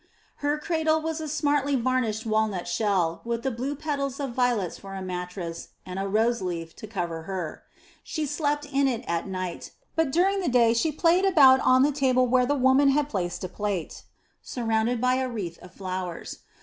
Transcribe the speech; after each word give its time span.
Her 0.37 0.57
cradle 0.57 0.99
was 0.99 1.21
a 1.21 1.27
smartly 1.27 1.75
varnished 1.75 2.25
walnut 2.25 2.67
shell, 2.67 3.21
with 3.23 3.43
the 3.43 3.51
blue 3.51 3.75
petals 3.75 4.19
of 4.19 4.31
violets 4.33 4.79
for 4.79 4.95
a 4.95 5.01
mattress 5.03 5.67
and 5.85 5.99
a 5.99 6.07
rose 6.07 6.41
leaf 6.41 6.75
to 6.77 6.87
cover 6.87 7.21
her. 7.29 7.61
She 8.03 8.25
slept 8.25 8.65
in 8.65 8.87
it 8.87 9.05
at 9.07 9.27
night, 9.27 9.73
but 9.95 10.11
414 10.11 10.11
UP 10.11 10.11
ONE 10.11 10.11
PAIR 10.11 10.11
OF 10.11 10.13
STAIRS 10.15 10.15
during 10.15 10.39
the 10.41 10.57
day 10.57 10.73
she 10.73 10.91
played 10.91 11.25
about 11.31 11.59
on 11.59 11.83
the 11.83 11.91
table 11.91 12.25
where 12.25 12.45
the 12.47 12.55
woman 12.55 12.89
had 12.89 13.09
placed 13.09 13.43
a 13.43 13.47
plate, 13.47 14.03
surrounded 14.41 14.99
by 14.99 15.15
a 15.17 15.29
wreath 15.29 15.59
of 15.61 15.71
flowers. 15.71 16.39